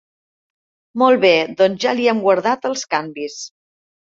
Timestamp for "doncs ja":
1.61-1.93